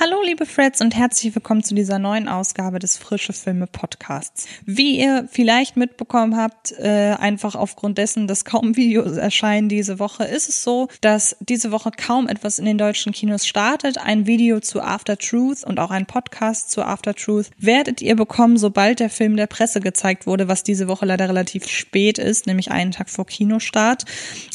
[0.00, 4.46] Hallo liebe Freds und herzlich willkommen zu dieser neuen Ausgabe des Frische Filme Podcasts.
[4.64, 10.22] Wie ihr vielleicht mitbekommen habt, äh, einfach aufgrund dessen, dass kaum Videos erscheinen diese Woche,
[10.22, 13.98] ist es so, dass diese Woche kaum etwas in den deutschen Kinos startet.
[13.98, 18.56] Ein Video zu After Truth und auch ein Podcast zu After Truth werdet ihr bekommen,
[18.56, 22.70] sobald der Film der Presse gezeigt wurde, was diese Woche leider relativ spät ist, nämlich
[22.70, 24.04] einen Tag vor Kinostart.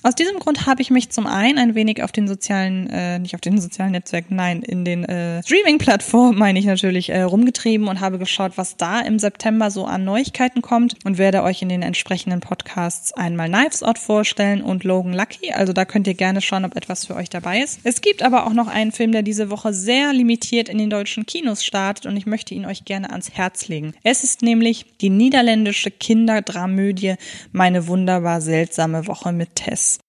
[0.04, 3.36] Aus diesem Grund habe ich mich zum einen ein wenig auf den sozialen, äh, nicht
[3.36, 8.00] auf den sozialen Netzwerken, nein, in den äh, Streaming-Plattform, meine ich natürlich, äh, rumgetrieben und
[8.00, 11.82] habe geschaut, was da im September so an Neuigkeiten kommt und werde euch in den
[11.82, 15.52] entsprechenden Podcasts einmal Knives Out vorstellen und Logan Lucky.
[15.52, 17.80] Also da könnt ihr gerne schauen, ob etwas für euch dabei ist.
[17.84, 21.26] Es gibt aber auch noch einen Film, der diese Woche sehr limitiert in den deutschen
[21.26, 23.94] Kinos startet und ich möchte ihn euch gerne ans Herz legen.
[24.04, 27.16] Es ist nämlich die niederländische Kinderdramödie
[27.52, 30.00] Meine wunderbar seltsame Woche mit Tess.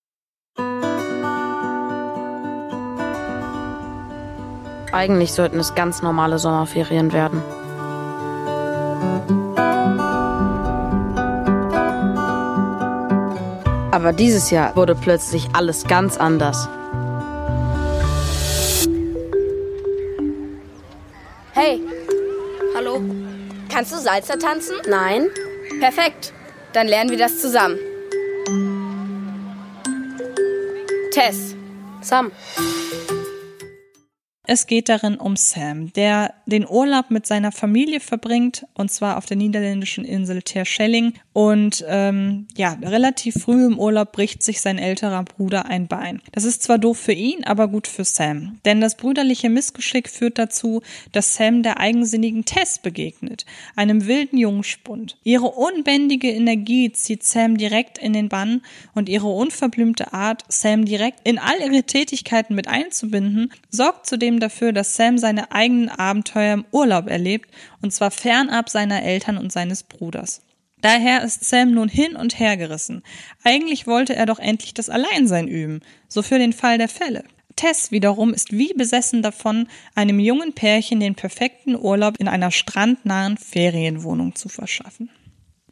[4.94, 7.42] Eigentlich sollten es ganz normale Sommerferien werden.
[13.90, 16.68] Aber dieses Jahr wurde plötzlich alles ganz anders.
[21.54, 21.80] Hey,
[22.76, 23.02] hallo.
[23.72, 24.76] Kannst du Salzer tanzen?
[24.88, 25.26] Nein?
[25.80, 26.32] Perfekt.
[26.72, 27.78] Dann lernen wir das zusammen.
[31.10, 31.56] Tess.
[32.00, 32.30] Sam.
[34.46, 39.24] Es geht darin um Sam, der den Urlaub mit seiner Familie verbringt, und zwar auf
[39.24, 41.14] der niederländischen Insel Terschelling.
[41.32, 46.20] Und ähm, ja, relativ früh im Urlaub bricht sich sein älterer Bruder ein Bein.
[46.32, 48.58] Das ist zwar doof für ihn, aber gut für Sam.
[48.66, 55.16] Denn das brüderliche Missgeschick führt dazu, dass Sam der eigensinnigen Tess begegnet, einem wilden Jungspund.
[55.24, 58.60] Ihre unbändige Energie zieht Sam direkt in den Bann
[58.94, 64.40] und ihre unverblümte Art, Sam direkt in all ihre Tätigkeiten mit einzubinden, sorgt zudem zudem
[64.40, 67.50] dafür, dass Sam seine eigenen Abenteuer im Urlaub erlebt,
[67.82, 70.42] und zwar fernab seiner Eltern und seines Bruders.
[70.80, 73.02] Daher ist Sam nun hin und her gerissen.
[73.42, 77.24] Eigentlich wollte er doch endlich das Alleinsein üben, so für den Fall der Fälle.
[77.56, 83.38] Tess wiederum ist wie besessen davon, einem jungen Pärchen den perfekten Urlaub in einer strandnahen
[83.38, 85.08] Ferienwohnung zu verschaffen.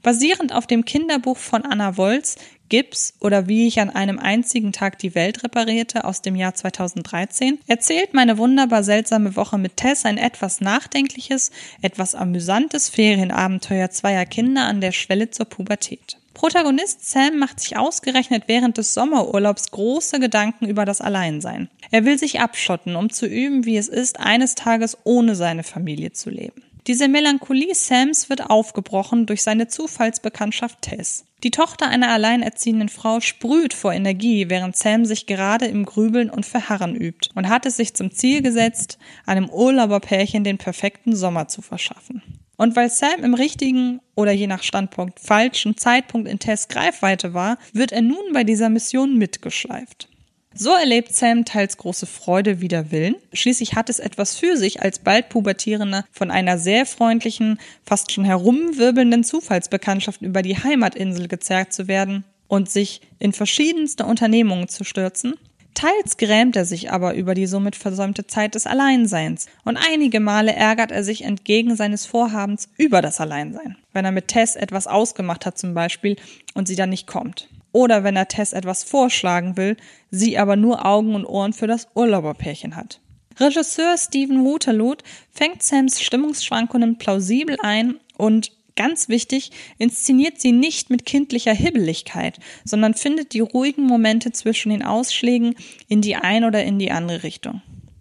[0.02, 2.36] Basierend auf dem Kinderbuch von Anna Wolz
[2.68, 7.58] Gips oder wie ich an einem einzigen Tag die Welt reparierte aus dem Jahr 2013
[7.66, 11.50] erzählt meine wunderbar seltsame Woche mit Tess ein etwas nachdenkliches,
[11.82, 16.16] etwas amüsantes Ferienabenteuer zweier Kinder an der Schwelle zur Pubertät.
[16.32, 21.68] Protagonist Sam macht sich ausgerechnet während des Sommerurlaubs große Gedanken über das Alleinsein.
[21.90, 26.12] Er will sich abschotten, um zu üben, wie es ist, eines Tages ohne seine Familie
[26.12, 26.62] zu leben.
[26.88, 31.24] Diese Melancholie Sams wird aufgebrochen durch seine Zufallsbekanntschaft Tess.
[31.44, 36.44] Die Tochter einer alleinerziehenden Frau sprüht vor Energie, während Sam sich gerade im Grübeln und
[36.44, 41.62] Verharren übt und hat es sich zum Ziel gesetzt, einem Urlauberpärchen den perfekten Sommer zu
[41.62, 42.22] verschaffen.
[42.56, 47.58] Und weil Sam im richtigen oder je nach Standpunkt falschen Zeitpunkt in Tess Greifweite war,
[47.72, 50.08] wird er nun bei dieser Mission mitgeschleift.
[50.54, 53.16] So erlebt Sam teils große Freude wider Willen.
[53.32, 58.24] Schließlich hat es etwas für sich, als bald Pubertierender von einer sehr freundlichen, fast schon
[58.24, 65.34] herumwirbelnden Zufallsbekanntschaft über die Heimatinsel gezerrt zu werden und sich in verschiedenste Unternehmungen zu stürzen.
[65.72, 70.52] Teils grämt er sich aber über die somit versäumte Zeit des Alleinseins und einige Male
[70.52, 75.46] ärgert er sich entgegen seines Vorhabens über das Alleinsein, wenn er mit Tess etwas ausgemacht
[75.46, 76.16] hat zum Beispiel
[76.52, 77.48] und sie dann nicht kommt.
[77.72, 79.76] Oder wenn er Tess etwas vorschlagen will,
[80.10, 83.00] sie aber nur Augen und Ohren für das Urlauberpärchen hat.
[83.40, 84.94] Regisseur Stephen Waterloo
[85.30, 92.94] fängt Sams Stimmungsschwankungen plausibel ein und Ganz wichtig, inszeniert sie nicht mit kindlicher Hibbeligkeit, sondern
[92.94, 95.56] findet die ruhigen Momente zwischen den Ausschlägen
[95.88, 97.60] in die eine oder in die andere Richtung.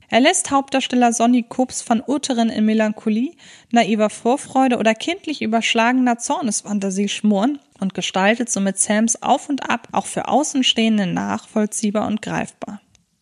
[0.09, 3.33] Er lässt Hauptdarsteller Sonny Kups von Urteren in Melancholie,
[3.71, 10.05] naiver Vorfreude oder kindlich überschlagener Zornesfantasie schmoren und gestaltet somit Sams Auf und Ab auch
[10.05, 12.79] für Außenstehende nachvollziehbar und greifbar.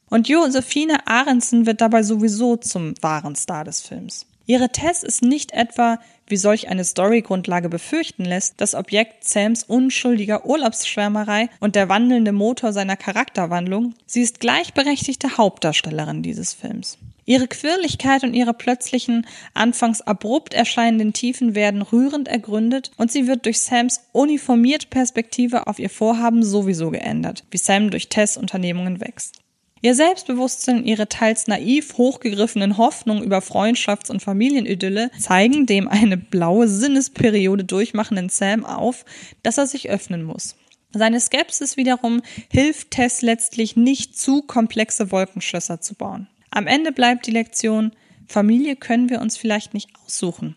[0.09, 4.25] Und Josephine Aronson wird dabei sowieso zum wahren Star des Films.
[4.45, 10.43] Ihre Tess ist nicht etwa, wie solch eine Storygrundlage befürchten lässt, das Objekt Sams unschuldiger
[10.43, 13.93] Urlaubsschwärmerei und der wandelnde Motor seiner Charakterwandlung.
[14.07, 16.97] Sie ist gleichberechtigte Hauptdarstellerin dieses Films.
[17.29, 23.45] Ihre Quirligkeit und ihre plötzlichen, anfangs abrupt erscheinenden Tiefen werden rührend ergründet und sie wird
[23.45, 29.43] durch Sams uniformierte Perspektive auf ihr Vorhaben sowieso geändert, wie Sam durch Tess Unternehmungen wächst.
[29.83, 36.67] Ihr Selbstbewusstsein ihre teils naiv hochgegriffenen Hoffnungen über Freundschafts- und Familienidylle zeigen dem eine blaue
[36.67, 39.05] Sinnesperiode durchmachenden Sam auf,
[39.43, 40.55] dass er sich öffnen muss.
[40.93, 46.27] Seine Skepsis wiederum hilft Tess letztlich nicht zu komplexe Wolkenschlösser zu bauen.
[46.51, 47.91] Am Ende bleibt die Lektion,
[48.27, 50.55] Familie können wir uns vielleicht nicht aussuchen.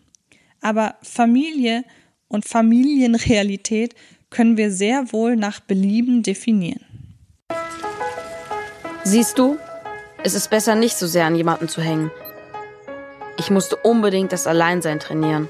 [0.61, 1.83] Aber Familie
[2.27, 3.95] und Familienrealität
[4.29, 6.85] können wir sehr wohl nach Belieben definieren.
[9.03, 9.57] Siehst du,
[10.23, 12.09] es ist besser nicht so sehr an jemanden zu hängen.
[13.37, 15.49] Ich musste unbedingt das Alleinsein trainieren.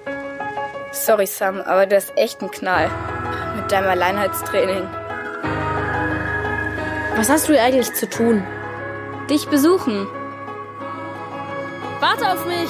[0.92, 2.90] Sorry, Sam, aber du hast echt einen Knall.
[3.56, 4.84] Mit deinem Alleinheitstraining.
[7.16, 8.44] Was hast du hier eigentlich zu tun?
[9.30, 10.08] Dich besuchen.
[12.04, 12.70] Warte auf mich!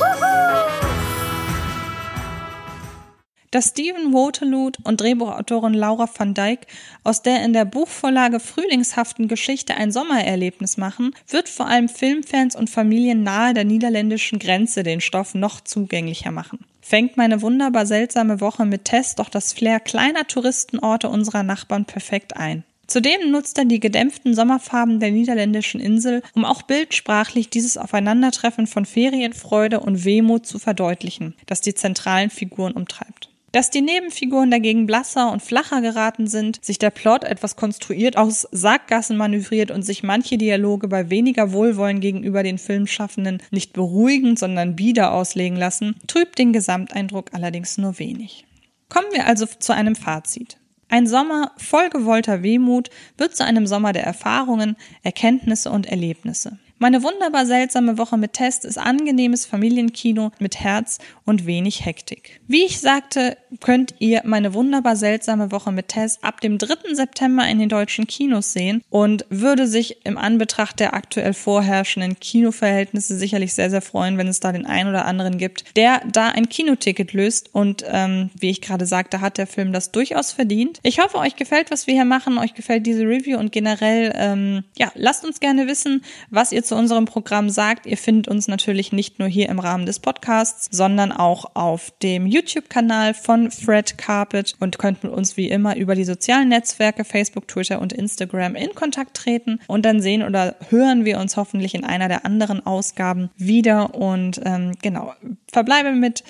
[3.49, 6.67] dass Stephen Waterloo und Drehbuchautorin Laura van Dijk
[7.03, 12.69] aus der in der Buchvorlage frühlingshaften Geschichte ein Sommererlebnis machen, wird vor allem Filmfans und
[12.69, 16.65] Familien nahe der niederländischen Grenze den Stoff noch zugänglicher machen.
[16.81, 22.37] Fängt meine wunderbar seltsame Woche mit Tess doch das Flair kleiner Touristenorte unserer Nachbarn perfekt
[22.37, 22.63] ein.
[22.93, 28.85] Zudem nutzt er die gedämpften Sommerfarben der niederländischen Insel, um auch bildsprachlich dieses Aufeinandertreffen von
[28.85, 33.31] Ferienfreude und Wehmut zu verdeutlichen, das die zentralen Figuren umtreibt.
[33.51, 38.47] Dass die Nebenfiguren dagegen blasser und flacher geraten sind, sich der Plot etwas konstruiert aus
[38.51, 44.75] Sackgassen manövriert und sich manche Dialoge bei weniger Wohlwollen gegenüber den Filmschaffenden nicht beruhigend, sondern
[44.75, 48.45] bieder auslegen lassen, trübt den Gesamteindruck allerdings nur wenig.
[48.87, 50.57] Kommen wir also zu einem Fazit.
[50.93, 56.59] Ein Sommer voll gewollter Wehmut wird zu einem Sommer der Erfahrungen, Erkenntnisse und Erlebnisse.
[56.79, 62.41] Meine wunderbar seltsame Woche mit Test ist angenehmes Familienkino mit Herz und wenig Hektik.
[62.47, 66.93] Wie ich sagte, könnt ihr meine wunderbar seltsame Woche mit Test ab dem 3.
[66.93, 73.15] September in den deutschen Kinos sehen und würde sich im Anbetracht der aktuell vorherrschenden Kinoverhältnisse
[73.15, 76.49] sicherlich sehr, sehr freuen, wenn es da den einen oder anderen gibt, der da ein
[76.49, 80.79] Kinoticket löst und ähm, wie ich gerade sagte, hat der Film das durchaus verdient.
[80.83, 84.63] Ich hoffe, euch gefällt, was wir hier machen, euch gefällt diese Review und generell, ähm,
[84.77, 87.85] ja, lasst uns gerne wissen, was ihr zu zu unserem Programm sagt.
[87.85, 92.25] Ihr findet uns natürlich nicht nur hier im Rahmen des Podcasts, sondern auch auf dem
[92.25, 97.47] YouTube-Kanal von Fred Carpet und könnt mit uns wie immer über die sozialen Netzwerke Facebook,
[97.47, 101.83] Twitter und Instagram in Kontakt treten und dann sehen oder hören wir uns hoffentlich in
[101.83, 105.13] einer der anderen Ausgaben wieder und ähm, genau,
[105.51, 106.23] verbleibe mit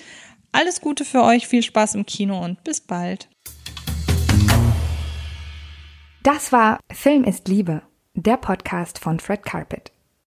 [0.52, 3.30] alles Gute für euch, viel Spaß im Kino und bis bald.
[6.22, 7.80] Das war Film ist Liebe,
[8.12, 9.93] der Podcast von Fred Carpet.